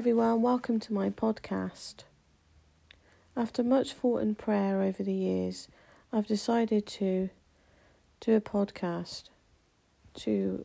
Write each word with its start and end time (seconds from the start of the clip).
everyone, 0.00 0.40
welcome 0.40 0.80
to 0.80 0.94
my 0.94 1.10
podcast. 1.10 2.04
After 3.36 3.62
much 3.62 3.92
thought 3.92 4.22
and 4.22 4.38
prayer 4.38 4.80
over 4.80 5.02
the 5.02 5.12
years, 5.12 5.68
I've 6.10 6.26
decided 6.26 6.86
to 6.86 7.28
do 8.20 8.34
a 8.34 8.40
podcast 8.40 9.24
to 10.14 10.64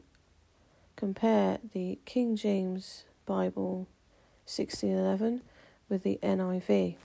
compare 0.96 1.58
the 1.74 2.00
King 2.06 2.38
James 2.38 3.04
Bible 3.26 3.90
1611 4.46 5.42
with 5.90 6.04
the 6.04 6.18
NIV. 6.24 6.96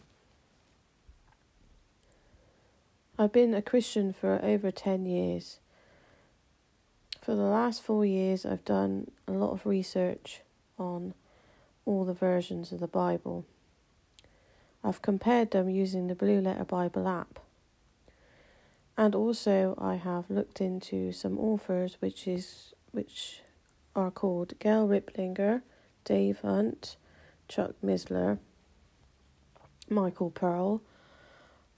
I've 3.18 3.32
been 3.32 3.54
a 3.54 3.61
Christian 3.61 4.12
for 4.12 4.39
over 4.40 4.71
10 4.71 5.04
years. 5.04 5.59
For 7.21 7.35
the 7.35 7.43
last 7.43 7.82
four 7.82 8.07
years, 8.07 8.46
I've 8.46 8.65
done 8.65 9.11
a 9.26 9.32
lot 9.32 9.51
of 9.51 9.67
research 9.67 10.43
on 10.79 11.15
all 11.90 12.04
the 12.04 12.14
versions 12.14 12.71
of 12.71 12.79
the 12.79 12.86
Bible. 12.86 13.44
I've 14.85 15.03
compared 15.03 15.50
them 15.50 15.68
using 15.68 16.07
the 16.07 16.14
Blue 16.14 16.40
Letter 16.40 16.64
Bible 16.64 17.08
app. 17.08 17.40
And 18.96 19.14
also 19.14 19.75
I 19.76 19.96
have 19.96 20.31
looked 20.31 20.61
into 20.61 21.11
some 21.11 21.36
authors 21.36 21.96
which 21.98 22.29
is 22.29 22.75
which 22.93 23.40
are 23.96 24.12
called 24.12 24.58
Gail 24.61 24.86
Riplinger, 24.86 25.62
Dave 26.04 26.40
Hunt, 26.40 26.96
Chuck 27.48 27.75
Missler, 27.84 28.39
Michael 29.89 30.31
Pearl, 30.31 30.82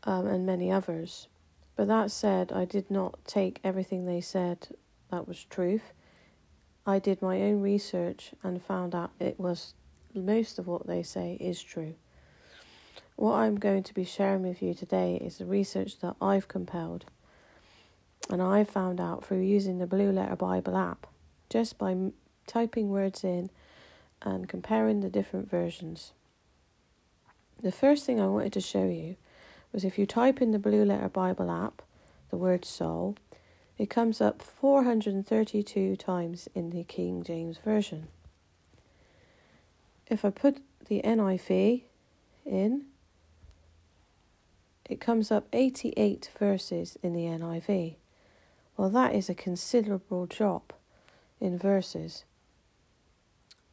um, 0.04 0.26
and 0.26 0.44
many 0.44 0.70
others. 0.70 1.28
But 1.74 1.88
that 1.88 2.10
said, 2.10 2.52
I 2.52 2.66
did 2.66 2.90
not 2.90 3.24
take 3.24 3.60
everything 3.64 4.04
they 4.04 4.20
said 4.20 4.68
that 5.10 5.26
was 5.26 5.44
truth. 5.44 5.92
I 6.86 6.98
did 6.98 7.22
my 7.22 7.40
own 7.40 7.62
research 7.62 8.32
and 8.42 8.62
found 8.62 8.94
out 8.94 9.12
it 9.18 9.40
was 9.40 9.74
most 10.14 10.58
of 10.58 10.66
what 10.66 10.86
they 10.86 11.02
say 11.02 11.36
is 11.40 11.62
true. 11.62 11.94
What 13.16 13.34
I'm 13.34 13.56
going 13.56 13.82
to 13.84 13.94
be 13.94 14.04
sharing 14.04 14.42
with 14.42 14.62
you 14.62 14.74
today 14.74 15.16
is 15.16 15.38
the 15.38 15.46
research 15.46 16.00
that 16.00 16.16
I've 16.20 16.48
compiled 16.48 17.06
and 18.30 18.40
I 18.40 18.64
found 18.64 19.00
out 19.00 19.24
through 19.24 19.40
using 19.40 19.78
the 19.78 19.86
Blue 19.86 20.10
Letter 20.12 20.36
Bible 20.36 20.76
app 20.76 21.06
just 21.50 21.78
by 21.78 21.92
m- 21.92 22.12
typing 22.46 22.88
words 22.88 23.24
in 23.24 23.50
and 24.22 24.48
comparing 24.48 25.00
the 25.00 25.10
different 25.10 25.50
versions. 25.50 26.12
The 27.62 27.72
first 27.72 28.06
thing 28.06 28.20
I 28.20 28.26
wanted 28.26 28.52
to 28.54 28.60
show 28.60 28.84
you 28.86 29.16
was 29.72 29.84
if 29.84 29.98
you 29.98 30.06
type 30.06 30.40
in 30.40 30.52
the 30.52 30.58
Blue 30.58 30.84
Letter 30.84 31.08
Bible 31.08 31.50
app 31.50 31.82
the 32.30 32.36
word 32.36 32.64
soul, 32.64 33.16
it 33.76 33.90
comes 33.90 34.20
up 34.20 34.40
432 34.40 35.96
times 35.96 36.48
in 36.54 36.70
the 36.70 36.84
King 36.84 37.22
James 37.22 37.58
Version. 37.58 38.08
If 40.12 40.26
I 40.26 40.30
put 40.30 40.58
the 40.88 41.00
NIV 41.02 41.84
in, 42.44 42.84
it 44.90 45.00
comes 45.00 45.30
up 45.30 45.46
88 45.54 46.28
verses 46.38 46.98
in 47.02 47.14
the 47.14 47.22
NIV. 47.22 47.94
Well, 48.76 48.90
that 48.90 49.14
is 49.14 49.30
a 49.30 49.34
considerable 49.34 50.26
drop 50.26 50.74
in 51.40 51.56
verses. 51.56 52.24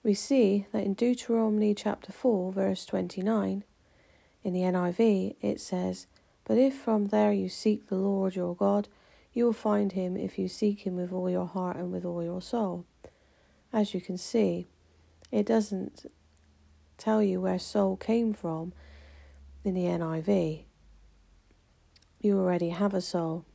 We 0.02 0.14
see 0.14 0.66
that 0.72 0.86
in 0.86 0.94
Deuteronomy 0.94 1.76
chapter 1.76 2.14
4, 2.14 2.54
verse 2.54 2.86
29, 2.86 3.66
in 4.42 4.54
the 4.54 4.62
NIV, 4.62 5.36
it 5.42 5.60
says, 5.60 6.08
But 6.45 6.58
if 6.58 6.73
from 6.73 7.08
there 7.08 7.34
you 7.34 7.50
seek 7.50 7.90
the 7.90 7.98
Lord 7.98 8.38
your 8.38 8.56
God, 8.56 8.88
you 9.34 9.44
will 9.44 9.52
find 9.52 9.92
him 9.92 10.16
if 10.16 10.40
you 10.40 10.48
seek 10.48 10.88
him 10.88 10.95
with 10.95 11.12
all 11.12 11.30
your 11.30 11.48
heart 11.48 11.76
and 11.76 11.92
with 11.92 12.06
all 12.06 12.23
your 12.23 12.42
soul. 12.42 12.86
As 13.73 13.94
you 13.94 13.99
can 13.99 14.17
see, 14.17 14.67
it 15.33 15.45
doesn't 15.45 16.05
tell 16.99 17.23
you 17.23 17.42
where 17.42 17.58
soul 17.58 17.95
came 17.95 18.33
from 18.33 18.73
in 19.64 19.73
the 19.73 19.86
NIV. 19.86 20.64
You 22.20 22.37
already 22.37 22.70
have 22.70 22.93
a 22.93 23.02
soul. 23.02 23.45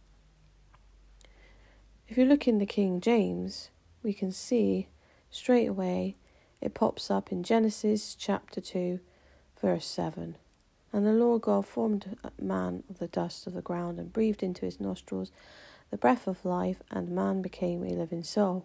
If 2.09 2.16
you 2.16 2.25
look 2.25 2.49
in 2.49 2.59
the 2.59 2.66
King 2.66 3.00
James, 3.00 3.71
we 4.03 4.12
can 4.12 4.32
see 4.32 4.88
straight 5.31 5.66
away 5.66 6.16
it 6.60 6.72
pops 6.75 7.10
up 7.10 7.31
in 7.31 7.43
Genesis 7.43 8.15
chapter 8.15 8.60
2, 8.60 9.00
verse 9.61 9.84
7. 9.84 10.37
And 10.93 11.06
the 11.06 11.12
Lord 11.12 11.43
God 11.43 11.66
formed 11.66 12.16
man 12.41 12.84
of 12.88 12.99
the 12.99 13.09
dust 13.09 13.47
of 13.47 13.53
the 13.53 13.61
ground 13.61 13.99
and 13.99 14.12
breathed 14.12 14.43
into 14.43 14.65
his 14.65 14.81
nostrils 14.81 15.31
the 15.91 15.99
breath 15.99 16.26
of 16.26 16.44
life, 16.44 16.82
and 16.91 17.11
man 17.11 17.43
became 17.43 17.84
a 17.84 17.91
living 17.91 18.25
soul. 18.25 18.65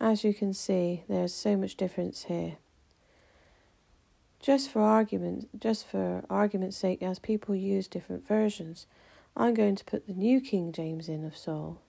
As 0.00 0.24
you 0.24 0.34
can 0.34 0.52
see, 0.52 1.04
there's 1.08 1.32
so 1.32 1.56
much 1.56 1.76
difference 1.76 2.24
here. 2.24 2.56
Just 4.40 4.70
for 4.70 4.80
argument, 4.80 5.48
just 5.58 5.86
for 5.86 6.24
argument's 6.28 6.76
sake, 6.76 7.02
as 7.02 7.18
people 7.18 7.54
use 7.54 7.88
different 7.88 8.26
versions, 8.28 8.86
I'm 9.36 9.54
going 9.54 9.74
to 9.76 9.84
put 9.84 10.06
the 10.06 10.12
New 10.12 10.40
King 10.40 10.70
James 10.72 11.08
in 11.08 11.24
of 11.24 11.36
soul. 11.36 11.80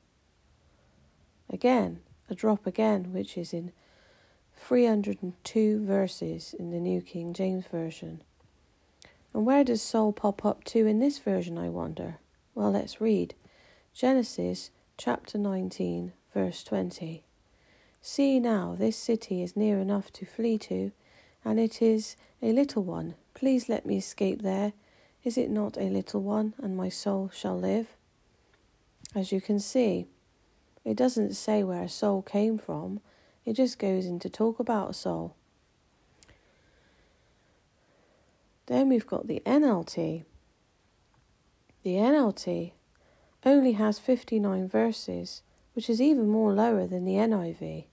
Again, 1.49 1.99
a 2.29 2.35
drop 2.35 2.65
again, 2.65 3.13
which 3.13 3.37
is 3.37 3.53
in 3.53 3.71
302 4.55 5.85
verses 5.85 6.55
in 6.57 6.71
the 6.71 6.79
New 6.79 7.01
King 7.01 7.33
James 7.33 7.65
Version. 7.67 8.21
And 9.33 9.45
where 9.45 9.63
does 9.63 9.81
soul 9.81 10.13
pop 10.13 10.43
up 10.43 10.63
to 10.65 10.87
in 10.87 10.99
this 10.99 11.19
version, 11.19 11.57
I 11.57 11.69
wonder? 11.69 12.17
Well, 12.55 12.71
let's 12.71 12.99
read 12.99 13.35
Genesis 13.93 14.71
chapter 14.97 15.37
19, 15.37 16.13
verse 16.33 16.63
20. 16.63 17.23
See 18.09 18.39
now, 18.39 18.73
this 18.73 18.95
city 18.95 19.43
is 19.43 19.57
near 19.57 19.79
enough 19.79 20.13
to 20.13 20.25
flee 20.25 20.57
to, 20.59 20.93
and 21.43 21.59
it 21.59 21.81
is 21.81 22.15
a 22.41 22.53
little 22.53 22.81
one. 22.81 23.15
Please 23.33 23.67
let 23.67 23.85
me 23.85 23.97
escape 23.97 24.43
there. 24.43 24.71
Is 25.25 25.37
it 25.37 25.49
not 25.49 25.77
a 25.77 25.89
little 25.89 26.21
one, 26.21 26.53
and 26.57 26.77
my 26.77 26.87
soul 26.87 27.29
shall 27.33 27.59
live? 27.59 27.97
As 29.13 29.33
you 29.33 29.41
can 29.41 29.59
see, 29.59 30.07
it 30.85 30.95
doesn't 30.95 31.35
say 31.35 31.63
where 31.63 31.83
a 31.83 31.89
soul 31.89 32.21
came 32.21 32.57
from, 32.57 33.01
it 33.43 33.53
just 33.57 33.77
goes 33.77 34.05
into 34.05 34.29
talk 34.29 34.57
about 34.57 34.91
a 34.91 34.93
soul. 34.93 35.35
Then 38.67 38.87
we've 38.87 39.05
got 39.05 39.27
the 39.27 39.41
NLT. 39.45 40.23
The 41.83 41.95
NLT 41.95 42.71
only 43.45 43.73
has 43.73 43.99
59 43.99 44.69
verses, 44.69 45.41
which 45.73 45.89
is 45.89 46.01
even 46.01 46.29
more 46.29 46.53
lower 46.53 46.87
than 46.87 47.03
the 47.03 47.15
NIV. 47.15 47.87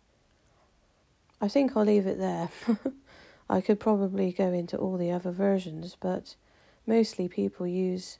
I 1.44 1.49
think 1.49 1.77
I'll 1.77 1.84
leave 1.84 2.06
it 2.06 2.19
there. 2.19 2.49
I 3.50 3.60
could 3.60 3.78
probably 3.78 4.32
go 4.32 4.50
into 4.50 4.78
all 4.78 4.97
the 4.97 5.10
other 5.10 5.31
versions, 5.31 5.94
but 6.00 6.37
mostly 6.87 7.28
people 7.28 7.66
use 7.66 8.16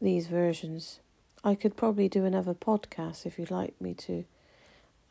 these 0.00 0.28
versions. 0.28 1.00
I 1.42 1.56
could 1.56 1.76
probably 1.76 2.08
do 2.08 2.24
another 2.24 2.54
podcast 2.54 3.26
if 3.26 3.40
you'd 3.40 3.50
like 3.50 3.74
me 3.80 3.92
to, 3.94 4.24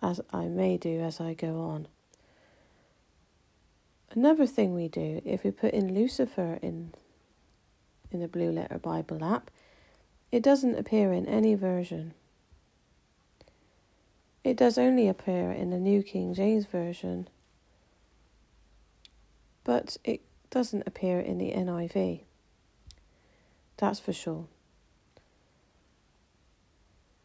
as 0.01 0.21
I 0.31 0.45
may 0.45 0.77
do 0.77 1.01
as 1.01 1.19
I 1.19 1.33
go 1.33 1.59
on. 1.59 1.89
Another 4.11 4.45
thing 4.45 4.73
we 4.73 4.87
do, 4.87 5.21
if 5.25 5.43
we 5.43 5.51
put 5.51 5.73
in 5.73 5.93
Lucifer 5.93 6.59
in 6.61 6.93
in 8.09 8.21
the 8.21 8.29
Blue 8.29 8.51
Letter 8.53 8.79
Bible 8.79 9.21
app, 9.21 9.51
it 10.31 10.41
doesn't 10.41 10.79
appear 10.79 11.11
in 11.11 11.25
any 11.25 11.55
version. 11.55 12.13
It 14.43 14.57
does 14.57 14.77
only 14.77 15.07
appear 15.07 15.51
in 15.51 15.69
the 15.69 15.77
New 15.77 16.01
King 16.01 16.33
James 16.33 16.65
Version, 16.65 17.27
but 19.63 19.97
it 20.03 20.21
doesn't 20.49 20.87
appear 20.87 21.19
in 21.19 21.37
the 21.37 21.51
NIV. 21.51 22.21
That's 23.77 23.99
for 23.99 24.13
sure. 24.13 24.47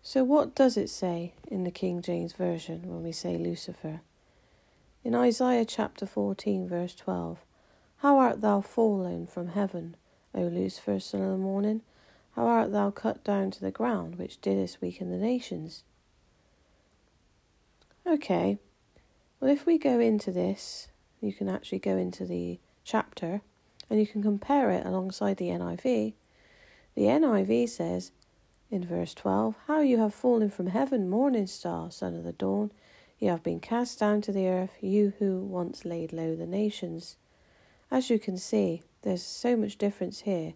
So, 0.02 0.24
what 0.24 0.54
does 0.54 0.76
it 0.76 0.90
say 0.90 1.32
in 1.48 1.64
the 1.64 1.70
King 1.70 2.02
James 2.02 2.34
Version 2.34 2.82
when 2.86 3.02
we 3.02 3.12
say 3.12 3.38
Lucifer? 3.38 4.02
In 5.02 5.14
Isaiah 5.14 5.64
chapter 5.64 6.04
14, 6.04 6.68
verse 6.68 6.94
12, 6.94 7.38
How 7.98 8.18
art 8.18 8.40
thou 8.40 8.60
fallen 8.60 9.26
from 9.26 9.48
heaven, 9.48 9.96
O 10.34 10.42
Lucifer, 10.42 11.00
son 11.00 11.22
of 11.22 11.30
the 11.30 11.38
morning? 11.38 11.80
How 12.36 12.46
art 12.46 12.72
thou 12.72 12.90
cut 12.90 13.24
down 13.24 13.50
to 13.52 13.60
the 13.60 13.70
ground, 13.70 14.16
which 14.16 14.40
didst 14.40 14.82
weaken 14.82 15.10
the 15.10 15.16
nations? 15.16 15.82
Okay, 18.08 18.58
well, 19.40 19.50
if 19.50 19.66
we 19.66 19.78
go 19.78 19.98
into 19.98 20.30
this, 20.30 20.86
you 21.20 21.32
can 21.32 21.48
actually 21.48 21.80
go 21.80 21.96
into 21.96 22.24
the 22.24 22.60
chapter 22.84 23.40
and 23.90 23.98
you 23.98 24.06
can 24.06 24.22
compare 24.22 24.70
it 24.70 24.86
alongside 24.86 25.38
the 25.38 25.48
NIV. 25.48 26.14
The 26.94 27.02
NIV 27.02 27.68
says 27.68 28.12
in 28.70 28.86
verse 28.86 29.12
12, 29.12 29.56
How 29.66 29.80
you 29.80 29.98
have 29.98 30.14
fallen 30.14 30.50
from 30.50 30.68
heaven, 30.68 31.10
morning 31.10 31.48
star, 31.48 31.90
son 31.90 32.14
of 32.14 32.22
the 32.22 32.32
dawn. 32.32 32.70
You 33.18 33.30
have 33.30 33.42
been 33.42 33.58
cast 33.58 33.98
down 33.98 34.20
to 34.22 34.32
the 34.32 34.46
earth, 34.46 34.76
you 34.80 35.14
who 35.18 35.40
once 35.40 35.84
laid 35.84 36.12
low 36.12 36.36
the 36.36 36.46
nations. 36.46 37.16
As 37.90 38.08
you 38.08 38.20
can 38.20 38.38
see, 38.38 38.82
there's 39.02 39.22
so 39.22 39.56
much 39.56 39.78
difference 39.78 40.20
here. 40.20 40.54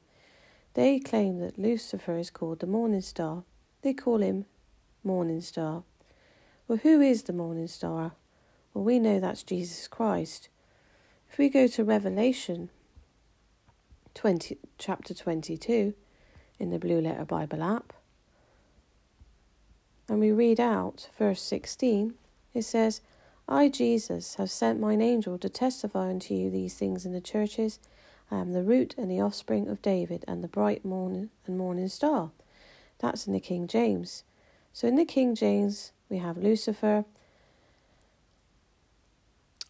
They 0.74 1.00
claim 1.00 1.40
that 1.40 1.58
Lucifer 1.58 2.16
is 2.16 2.30
called 2.30 2.60
the 2.60 2.68
morning 2.68 3.00
star. 3.00 3.42
They 3.82 3.92
call 3.92 4.18
him 4.18 4.44
morning 5.02 5.40
star. 5.40 5.82
Well, 6.70 6.78
who 6.84 7.00
is 7.00 7.24
the 7.24 7.32
morning 7.32 7.66
star? 7.66 8.12
Well, 8.72 8.84
we 8.84 9.00
know 9.00 9.18
that's 9.18 9.42
Jesus 9.42 9.88
Christ. 9.88 10.48
If 11.28 11.36
we 11.36 11.48
go 11.48 11.66
to 11.66 11.82
Revelation 11.82 12.70
20, 14.14 14.56
chapter 14.78 15.12
22 15.12 15.94
in 16.60 16.70
the 16.70 16.78
Blue 16.78 17.00
Letter 17.00 17.24
Bible 17.24 17.64
app, 17.64 17.92
and 20.08 20.20
we 20.20 20.30
read 20.30 20.60
out 20.60 21.08
verse 21.18 21.42
16, 21.42 22.14
it 22.54 22.62
says, 22.62 23.00
I, 23.48 23.68
Jesus, 23.68 24.36
have 24.36 24.48
sent 24.48 24.78
mine 24.78 25.02
angel 25.02 25.38
to 25.38 25.48
testify 25.48 26.08
unto 26.08 26.34
you 26.34 26.50
these 26.50 26.74
things 26.74 27.04
in 27.04 27.12
the 27.12 27.20
churches. 27.20 27.80
I 28.30 28.36
am 28.36 28.52
the 28.52 28.62
root 28.62 28.94
and 28.96 29.10
the 29.10 29.20
offspring 29.20 29.66
of 29.66 29.82
David 29.82 30.24
and 30.28 30.40
the 30.44 30.46
bright 30.46 30.84
morning 30.84 31.30
and 31.48 31.58
morning 31.58 31.88
star. 31.88 32.30
That's 33.00 33.26
in 33.26 33.32
the 33.32 33.40
King 33.40 33.66
James. 33.66 34.22
So 34.72 34.86
in 34.86 34.94
the 34.94 35.04
King 35.04 35.34
James 35.34 35.90
we 36.10 36.18
have 36.18 36.36
Lucifer, 36.36 37.04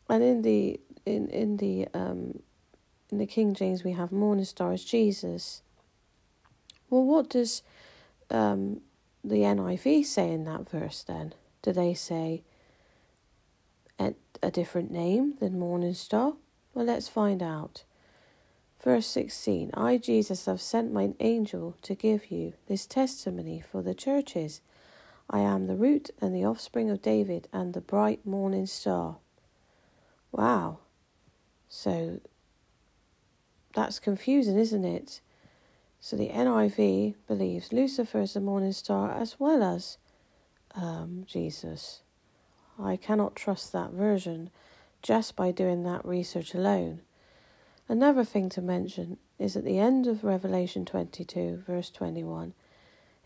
and 0.08 0.22
in 0.24 0.42
the 0.42 0.80
in 1.06 1.28
in 1.28 1.58
the 1.58 1.86
um 1.94 2.40
in 3.10 3.18
the 3.18 3.26
King 3.26 3.54
James 3.54 3.84
we 3.84 3.92
have 3.92 4.10
morning 4.10 4.44
star 4.44 4.72
as 4.72 4.84
Jesus. 4.84 5.62
Well, 6.88 7.04
what 7.04 7.28
does 7.30 7.62
um 8.30 8.80
the 9.22 9.42
NIV 9.42 10.04
say 10.06 10.32
in 10.32 10.44
that 10.44 10.68
verse 10.68 11.02
then? 11.02 11.34
Do 11.62 11.72
they 11.72 11.94
say 11.94 12.42
a, 13.98 14.14
a 14.42 14.50
different 14.50 14.90
name 14.90 15.34
than 15.38 15.58
morning 15.58 15.94
star? 15.94 16.34
Well, 16.74 16.86
let's 16.86 17.08
find 17.08 17.42
out. 17.42 17.84
Verse 18.82 19.06
16 19.08 19.72
I, 19.74 19.98
Jesus, 19.98 20.46
have 20.46 20.60
sent 20.60 20.92
mine 20.92 21.14
angel 21.20 21.76
to 21.82 21.94
give 21.94 22.30
you 22.30 22.54
this 22.66 22.86
testimony 22.86 23.60
for 23.70 23.82
the 23.82 23.94
churches. 23.94 24.62
I 25.32 25.40
am 25.40 25.68
the 25.68 25.76
root 25.76 26.10
and 26.20 26.34
the 26.34 26.44
offspring 26.44 26.90
of 26.90 27.00
David 27.00 27.46
and 27.52 27.72
the 27.72 27.80
bright 27.80 28.26
morning 28.26 28.66
star. 28.66 29.18
Wow. 30.32 30.78
So 31.68 32.20
that's 33.72 34.00
confusing, 34.00 34.58
isn't 34.58 34.84
it? 34.84 35.20
So 36.00 36.16
the 36.16 36.30
NIV 36.30 37.14
believes 37.28 37.72
Lucifer 37.72 38.20
is 38.20 38.34
the 38.34 38.40
morning 38.40 38.72
star 38.72 39.12
as 39.12 39.38
well 39.38 39.62
as 39.62 39.98
um, 40.74 41.24
Jesus. 41.28 42.02
I 42.76 42.96
cannot 42.96 43.36
trust 43.36 43.72
that 43.72 43.92
version 43.92 44.50
just 45.00 45.36
by 45.36 45.52
doing 45.52 45.84
that 45.84 46.04
research 46.04 46.54
alone. 46.54 47.02
Another 47.88 48.24
thing 48.24 48.48
to 48.50 48.62
mention 48.62 49.18
is 49.38 49.56
at 49.56 49.64
the 49.64 49.78
end 49.78 50.08
of 50.08 50.24
Revelation 50.24 50.84
22, 50.84 51.62
verse 51.66 51.90
21, 51.90 52.54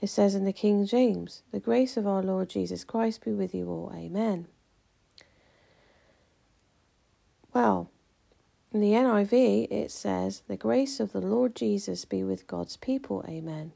it 0.04 0.08
says 0.08 0.34
in 0.34 0.44
the 0.44 0.52
King 0.52 0.84
James, 0.84 1.42
The 1.50 1.58
grace 1.58 1.96
of 1.96 2.06
our 2.06 2.22
Lord 2.22 2.50
Jesus 2.50 2.84
Christ 2.84 3.24
be 3.24 3.32
with 3.32 3.54
you 3.54 3.70
all. 3.70 3.90
Amen. 3.96 4.48
Well, 7.54 7.90
in 8.70 8.80
the 8.80 8.92
NIV, 8.92 9.72
it 9.72 9.90
says, 9.90 10.42
The 10.46 10.58
grace 10.58 11.00
of 11.00 11.12
the 11.12 11.22
Lord 11.22 11.56
Jesus 11.56 12.04
be 12.04 12.22
with 12.22 12.46
God's 12.46 12.76
people. 12.76 13.24
Amen. 13.26 13.72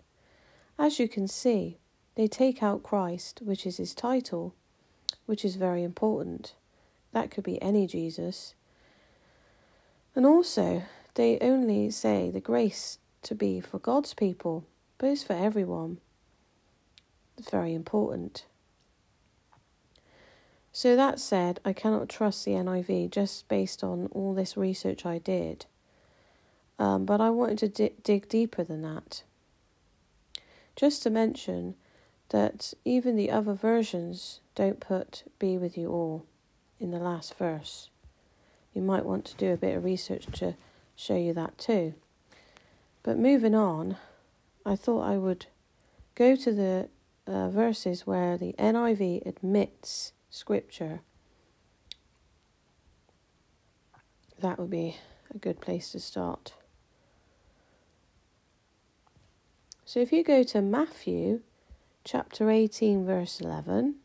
As 0.79 0.99
you 0.99 1.09
can 1.09 1.29
see, 1.29 1.79
they 2.15 2.27
take 2.27 2.63
out 2.63 2.83
Christ, 2.83 3.41
which 3.43 3.65
is 3.65 3.79
his 3.79 3.95
title, 3.95 4.55
which 5.25 5.47
is 5.47 5.57
very 5.57 5.83
important. 5.83 6.53
That 7.13 7.31
could 7.31 7.45
be 7.45 7.61
any 7.63 7.87
Jesus. 7.87 8.55
And 10.15 10.27
also, 10.27 10.83
they 11.15 11.39
only 11.41 11.91
say 11.91 12.31
the 12.31 12.39
grace 12.39 12.99
to 13.23 13.35
be 13.35 13.63
for 13.63 13.79
God's 13.79 14.13
people, 14.13 14.67
but 14.99 15.09
it's 15.09 15.23
for 15.23 15.33
everyone. 15.33 16.01
Very 17.51 17.75
important. 17.75 18.45
So, 20.73 20.95
that 20.97 21.19
said, 21.19 21.61
I 21.65 21.73
cannot 21.73 22.09
trust 22.09 22.45
the 22.45 22.53
NIV 22.53 23.11
just 23.11 23.49
based 23.49 23.83
on 23.83 24.09
all 24.13 24.35
this 24.35 24.57
research 24.57 25.05
I 25.05 25.19
did. 25.19 25.67
Um, 26.79 27.05
but 27.05 27.21
I 27.21 27.31
wanted 27.31 27.59
to 27.59 27.69
di- 27.69 27.95
dig 28.03 28.29
deeper 28.29 28.63
than 28.63 28.83
that. 28.83 29.23
Just 30.77 31.03
to 31.03 31.11
mention 31.11 31.75
that 32.29 32.75
even 32.85 33.17
the 33.17 33.31
other 33.31 33.55
versions 33.55 34.41
don't 34.55 34.79
put 34.79 35.25
be 35.39 35.59
with 35.59 35.77
you 35.77 35.91
all 35.91 36.27
in 36.79 36.93
the 36.93 36.99
last 36.99 37.35
verse 37.35 37.91
you 38.79 38.85
might 38.85 39.05
want 39.05 39.25
to 39.25 39.37
do 39.37 39.53
a 39.53 39.57
bit 39.57 39.77
of 39.77 39.85
research 39.85 40.27
to 40.35 40.55
show 40.95 41.17
you 41.17 41.33
that 41.35 41.59
too. 41.59 41.95
But 43.03 43.19
moving 43.19 43.55
on, 43.55 43.97
I 44.65 44.77
thought 44.77 45.03
I 45.03 45.17
would 45.17 45.47
go 46.15 46.37
to 46.37 46.53
the 46.53 46.89
uh, 47.29 47.51
verses 47.51 48.07
where 48.07 48.39
the 48.39 48.55
NIV 48.59 49.27
admits 49.27 50.13
scripture. 50.31 51.01
That 54.41 54.59
would 54.59 54.71
be 54.71 54.97
a 55.35 55.39
good 55.39 55.61
place 55.61 55.93
to 55.93 56.01
start. 56.01 56.55
So 59.85 60.01
if 60.01 60.13
you 60.13 60.23
go 60.23 60.43
to 60.45 60.63
Matthew 60.63 61.41
chapter 62.05 62.51
18, 62.51 63.05
verse 63.05 63.41
11. 63.41 63.97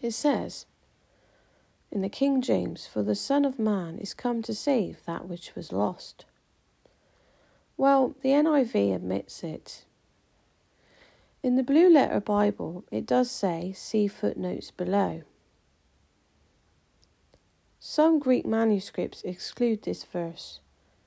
It 0.00 0.12
says 0.12 0.64
in 1.98 2.02
the 2.02 2.08
King 2.08 2.40
James, 2.40 2.86
For 2.86 3.02
the 3.02 3.16
Son 3.16 3.44
of 3.44 3.58
Man 3.58 3.98
is 3.98 4.14
come 4.14 4.40
to 4.42 4.54
save 4.54 5.04
that 5.04 5.26
which 5.26 5.56
was 5.56 5.72
lost. 5.72 6.26
Well, 7.76 8.14
the 8.22 8.28
NIV 8.28 8.94
admits 8.94 9.42
it. 9.42 9.84
In 11.42 11.56
the 11.56 11.64
Blue 11.64 11.92
Letter 11.92 12.20
Bible, 12.20 12.84
it 12.92 13.04
does 13.04 13.32
say, 13.32 13.72
see 13.72 14.06
footnotes 14.06 14.70
below. 14.70 15.22
Some 17.80 18.20
Greek 18.20 18.46
manuscripts 18.46 19.22
exclude 19.22 19.82
this 19.82 20.04
verse. 20.04 20.60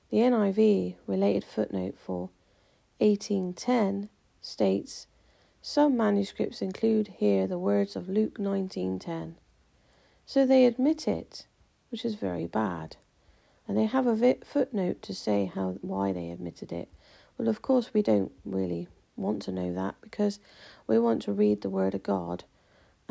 The 0.09 0.17
NIV 0.17 0.95
related 1.07 1.45
footnote 1.45 1.97
for 1.97 2.31
1810 2.99 4.09
states 4.41 5.07
some 5.61 5.95
manuscripts 5.95 6.61
include 6.61 7.07
here 7.19 7.47
the 7.47 7.57
words 7.57 7.95
of 7.95 8.09
Luke 8.09 8.37
19:10. 8.37 9.35
So 10.25 10.45
they 10.45 10.65
admit 10.65 11.07
it, 11.07 11.45
which 11.89 12.05
is 12.05 12.15
very 12.15 12.47
bad. 12.47 12.97
And 13.67 13.77
they 13.77 13.85
have 13.85 14.07
a 14.07 14.35
footnote 14.43 15.01
to 15.03 15.13
say 15.13 15.51
how 15.53 15.77
why 15.81 16.11
they 16.11 16.29
admitted 16.29 16.71
it. 16.71 16.89
Well, 17.37 17.47
of 17.47 17.61
course 17.61 17.93
we 17.93 18.01
don't 18.01 18.31
really 18.43 18.87
want 19.15 19.41
to 19.43 19.51
know 19.51 19.73
that 19.73 19.95
because 20.01 20.39
we 20.87 20.99
want 20.99 21.21
to 21.23 21.31
read 21.31 21.61
the 21.61 21.69
word 21.69 21.95
of 21.95 22.03
God 22.03 22.43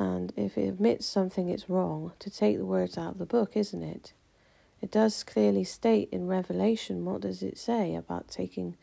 and 0.00 0.32
if 0.34 0.56
it 0.56 0.66
admits 0.66 1.04
something 1.04 1.50
it's 1.50 1.68
wrong, 1.68 2.12
to 2.20 2.30
take 2.30 2.56
the 2.56 2.64
words 2.64 2.96
out 2.96 3.12
of 3.12 3.18
the 3.18 3.26
book, 3.26 3.54
isn't 3.54 3.82
it? 3.82 4.14
It 4.80 4.90
does 4.90 5.23
clearly 5.23 5.62
state 5.62 6.08
in 6.11 6.26
Revelation 6.26 7.04
what 7.04 7.20
does 7.20 7.42
it 7.42 7.58
say 7.58 7.94
about 7.94 8.28
taking 8.28 8.78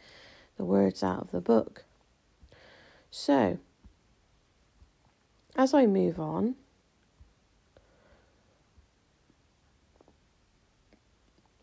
the 0.58 0.64
words 0.64 1.02
out 1.02 1.22
of 1.22 1.32
the 1.32 1.42
book. 1.42 1.86
So, 3.10 3.58
as 5.56 5.74
I 5.74 5.88
move 5.88 6.20
on, 6.20 6.54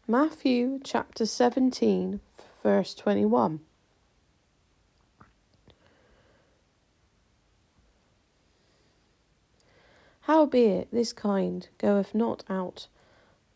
Matthew 0.07 0.81
chapter 0.85 1.25
17, 1.25 2.21
verse 2.63 2.95
21. 2.95 3.61
Howbeit 10.23 10.89
this 10.93 11.15
kind 11.15 11.67
goeth 11.79 12.15
not 12.15 12.45
out 12.51 12.87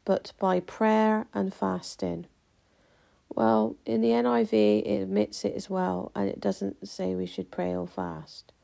but 0.07 0.33
by 0.39 0.59
prayer 0.59 1.27
and 1.35 1.53
fasting. 1.53 2.25
Well, 3.29 3.77
in 3.85 4.01
the 4.01 4.09
NIV, 4.09 4.87
it 4.87 5.03
admits 5.03 5.45
it 5.45 5.55
as 5.55 5.69
well, 5.69 6.11
and 6.15 6.31
it 6.31 6.41
doesn't 6.41 6.89
say 6.89 7.15
we 7.15 7.27
should 7.27 7.51
pray 7.51 7.77
or 7.77 7.87
fast. 7.87 8.55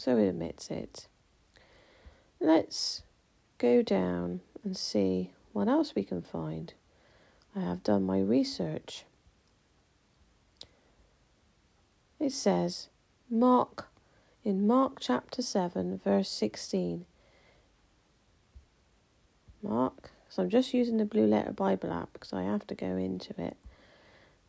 So 0.00 0.16
it 0.16 0.26
admits 0.26 0.68
it. 0.68 1.06
Let's 2.40 3.04
go 3.58 3.82
down 3.82 4.40
and 4.64 4.76
see 4.76 5.32
what 5.52 5.68
else 5.68 5.94
we 5.94 6.04
can 6.04 6.22
find. 6.22 6.74
I 7.54 7.60
have 7.60 7.82
done 7.82 8.04
my 8.04 8.20
research. 8.20 9.04
It 12.20 12.32
says, 12.32 12.88
Mark, 13.30 13.88
in 14.44 14.66
Mark 14.66 14.98
chapter 15.00 15.42
7, 15.42 16.00
verse 16.04 16.28
16. 16.28 17.04
Mark 19.62 20.10
so 20.28 20.42
I'm 20.42 20.50
just 20.50 20.74
using 20.74 20.98
the 20.98 21.04
Blue 21.04 21.26
Letter 21.26 21.52
Bible 21.52 21.92
app 21.92 22.12
because 22.12 22.32
I 22.32 22.42
have 22.42 22.66
to 22.66 22.74
go 22.74 22.96
into 22.96 23.34
it 23.40 23.56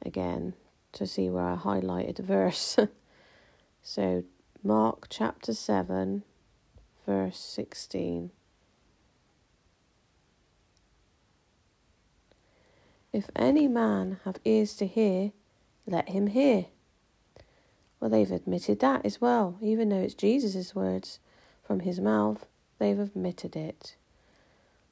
again 0.05 0.53
to 0.93 1.07
see 1.07 1.29
where 1.29 1.45
I 1.45 1.55
highlighted 1.55 2.17
the 2.17 2.23
verse. 2.23 2.77
so 3.81 4.23
Mark 4.61 5.07
chapter 5.09 5.53
7, 5.53 6.23
verse 7.05 7.39
16. 7.39 8.31
If 13.11 13.29
any 13.35 13.67
man 13.67 14.19
have 14.23 14.39
ears 14.45 14.75
to 14.75 14.85
hear, 14.85 15.31
let 15.87 16.09
him 16.09 16.27
hear. 16.27 16.67
Well, 17.99 18.09
they've 18.09 18.31
admitted 18.31 18.79
that 18.79 19.05
as 19.05 19.19
well, 19.19 19.57
even 19.61 19.89
though 19.89 19.99
it's 19.99 20.13
Jesus' 20.13 20.75
words 20.75 21.19
from 21.63 21.81
his 21.81 21.99
mouth, 21.99 22.45
they've 22.77 22.99
admitted 22.99 23.55
it. 23.55 23.95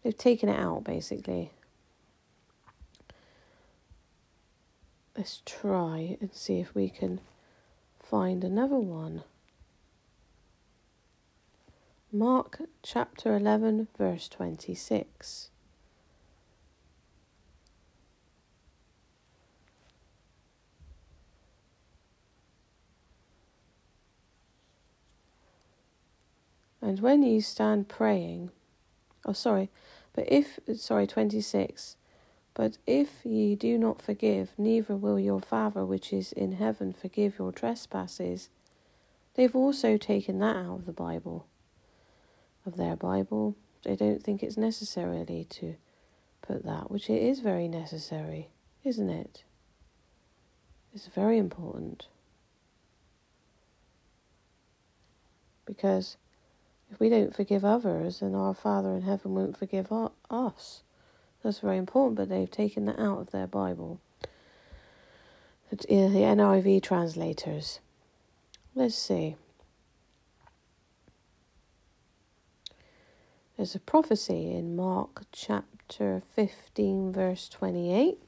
They've 0.03 0.17
taken 0.17 0.49
it 0.49 0.59
out, 0.59 0.83
basically. 0.83 1.51
Let's 5.15 5.41
try 5.45 6.17
and 6.19 6.33
see 6.33 6.59
if 6.59 6.75
we 6.75 6.89
can 6.89 7.21
find 7.99 8.43
another 8.43 8.79
one. 8.79 9.23
Mark 12.11 12.61
chapter 12.83 13.35
11, 13.35 13.87
verse 13.97 14.27
26. 14.27 15.49
And 26.87 27.01
when 27.01 27.21
you 27.21 27.41
stand 27.41 27.89
praying, 27.89 28.49
oh, 29.25 29.33
sorry, 29.33 29.69
but 30.13 30.23
if, 30.31 30.57
sorry, 30.77 31.05
26, 31.05 31.97
but 32.53 32.77
if 32.87 33.25
ye 33.25 33.55
do 33.55 33.77
not 33.77 34.01
forgive, 34.01 34.51
neither 34.57 34.95
will 34.95 35.19
your 35.19 35.41
Father 35.41 35.83
which 35.83 36.13
is 36.13 36.31
in 36.31 36.53
heaven 36.53 36.93
forgive 36.93 37.39
your 37.39 37.51
trespasses. 37.51 38.47
They've 39.35 39.53
also 39.53 39.97
taken 39.97 40.39
that 40.39 40.55
out 40.55 40.79
of 40.79 40.85
the 40.85 40.93
Bible, 40.93 41.45
of 42.65 42.77
their 42.77 42.95
Bible. 42.95 43.57
They 43.83 43.97
don't 43.97 44.23
think 44.23 44.41
it's 44.41 44.55
necessarily 44.55 45.43
to 45.49 45.75
put 46.41 46.63
that, 46.63 46.89
which 46.89 47.09
it 47.09 47.21
is 47.21 47.41
very 47.41 47.67
necessary, 47.67 48.47
isn't 48.85 49.09
it? 49.09 49.43
It's 50.95 51.07
very 51.07 51.37
important. 51.37 52.07
Because 55.65 56.15
if 56.91 56.99
we 56.99 57.09
don't 57.09 57.35
forgive 57.35 57.65
others, 57.65 58.19
then 58.19 58.35
our 58.35 58.53
Father 58.53 58.93
in 58.93 59.01
heaven 59.01 59.35
won't 59.35 59.57
forgive 59.57 59.91
us. 60.29 60.83
That's 61.43 61.59
very 61.59 61.77
important, 61.77 62.15
but 62.15 62.29
they've 62.29 62.49
taken 62.49 62.85
that 62.85 62.99
out 62.99 63.19
of 63.19 63.31
their 63.31 63.47
Bible. 63.47 63.99
The 65.69 65.77
NIV 65.77 66.81
translators. 66.81 67.79
Let's 68.73 68.95
see. 68.95 69.35
There's 73.57 73.75
a 73.75 73.79
prophecy 73.79 74.53
in 74.53 74.75
Mark 74.75 75.25
chapter 75.31 76.21
15, 76.35 77.11
verse 77.11 77.49
28. 77.49 78.19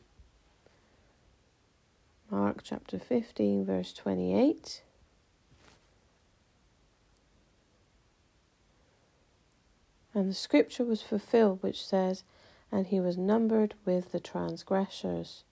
Mark 2.32 2.62
chapter 2.64 3.00
15, 3.00 3.66
verse 3.66 3.94
28. 3.94 4.82
And 10.14 10.30
the 10.30 10.36
scripture 10.36 10.84
was 10.84 11.02
fulfilled, 11.02 11.62
which 11.62 11.86
says, 11.86 12.24
And 12.72 12.88
he 12.88 13.00
was 13.00 13.18
numbered 13.18 13.76
with 13.86 14.12
the 14.12 14.20
transgressors. 14.20 15.44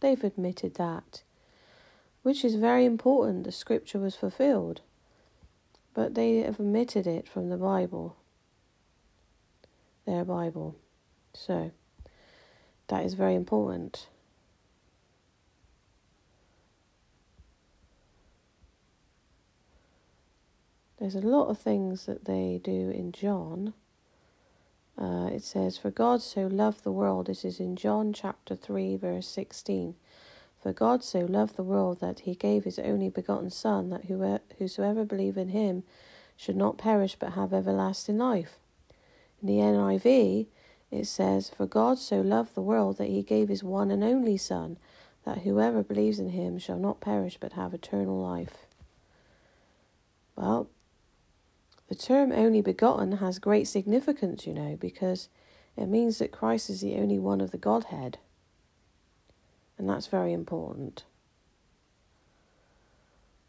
They've 0.00 0.24
admitted 0.24 0.74
that, 0.74 1.22
which 2.22 2.44
is 2.44 2.54
very 2.54 2.84
important. 2.84 3.44
The 3.44 3.52
scripture 3.52 3.98
was 3.98 4.16
fulfilled, 4.16 4.80
but 5.94 6.14
they 6.14 6.38
have 6.38 6.60
omitted 6.60 7.06
it 7.06 7.28
from 7.28 7.48
the 7.48 7.56
Bible, 7.56 8.16
their 10.06 10.24
Bible. 10.24 10.76
So, 11.34 11.72
that 12.88 13.04
is 13.04 13.14
very 13.14 13.34
important. 13.34 14.08
There's 20.98 21.14
a 21.14 21.20
lot 21.20 21.48
of 21.48 21.58
things 21.58 22.06
that 22.06 22.24
they 22.24 22.58
do 22.62 22.90
in 22.90 23.12
John 23.12 23.74
uh, 24.98 25.28
it 25.32 25.42
says, 25.42 25.76
For 25.76 25.90
God 25.90 26.22
so 26.22 26.46
loved 26.46 26.82
the 26.82 26.92
world, 26.92 27.26
this 27.26 27.44
is 27.44 27.60
in 27.60 27.76
John 27.76 28.12
chapter 28.12 28.56
3, 28.56 28.96
verse 28.96 29.28
16. 29.28 29.94
For 30.62 30.72
God 30.72 31.04
so 31.04 31.20
loved 31.20 31.56
the 31.56 31.62
world 31.62 32.00
that 32.00 32.20
he 32.20 32.34
gave 32.34 32.64
his 32.64 32.78
only 32.78 33.08
begotten 33.08 33.50
Son, 33.50 33.90
that 33.90 34.06
whosoever 34.58 35.04
believe 35.04 35.36
in 35.36 35.50
him 35.50 35.84
should 36.36 36.56
not 36.56 36.78
perish 36.78 37.16
but 37.18 37.34
have 37.34 37.52
everlasting 37.52 38.18
life. 38.18 38.58
In 39.42 39.48
the 39.48 39.58
NIV, 39.58 40.46
it 40.90 41.06
says, 41.06 41.50
For 41.50 41.66
God 41.66 41.98
so 41.98 42.20
loved 42.20 42.54
the 42.54 42.62
world 42.62 42.96
that 42.98 43.08
he 43.08 43.22
gave 43.22 43.48
his 43.48 43.62
one 43.62 43.90
and 43.90 44.02
only 44.02 44.36
Son, 44.36 44.78
that 45.24 45.38
whoever 45.38 45.82
believes 45.82 46.18
in 46.18 46.30
him 46.30 46.58
shall 46.58 46.78
not 46.78 47.00
perish 47.00 47.36
but 47.38 47.52
have 47.52 47.74
eternal 47.74 48.18
life. 48.18 48.66
Well, 50.36 50.68
the 51.88 51.94
term 51.94 52.32
only 52.32 52.60
begotten 52.60 53.12
has 53.18 53.38
great 53.38 53.68
significance, 53.68 54.46
you 54.46 54.52
know, 54.52 54.76
because 54.80 55.28
it 55.76 55.86
means 55.86 56.18
that 56.18 56.32
Christ 56.32 56.68
is 56.68 56.80
the 56.80 56.96
only 56.96 57.18
one 57.18 57.40
of 57.40 57.52
the 57.52 57.58
Godhead. 57.58 58.18
And 59.78 59.88
that's 59.88 60.06
very 60.06 60.32
important. 60.32 61.04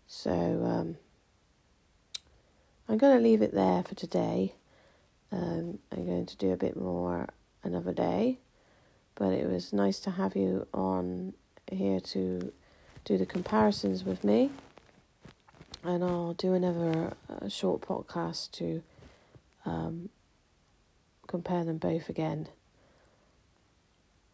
So 0.08 0.32
um, 0.32 0.98
I'm 2.88 2.98
going 2.98 3.17
to 3.17 3.24
leave 3.24 3.41
it 3.41 3.53
there 3.53 3.84
for 3.84 3.96
today. 3.96 4.53
Um, 5.32 5.79
I'm 5.91 6.06
going 6.06 6.25
to 6.25 6.38
do 6.38 6.51
a 6.51 6.58
bit 6.58 6.77
more 6.77 7.27
another 7.63 7.94
day. 7.94 8.39
But 9.15 9.34
it 9.34 9.50
was 9.50 9.74
nice 9.74 10.00
to 10.01 10.12
have 10.12 10.36
you 10.36 10.67
on 10.74 11.34
here 11.72 12.00
to 12.00 12.53
do 13.03 13.17
the 13.17 13.25
comparisons 13.25 14.03
with 14.03 14.24
me 14.24 14.51
and 15.84 16.03
I'll 16.03 16.34
do 16.34 16.53
another 16.53 17.13
uh, 17.29 17.50
short 17.50 17.81
podcast 17.81 18.51
to 18.53 18.84
um, 19.65 20.10
compare 21.27 21.63
them 21.63 21.77
both 21.77 22.10
again. 22.10 22.48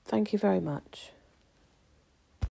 Thank 0.06 0.34
you 0.34 0.40
very 0.40 0.60
much. 0.60 1.12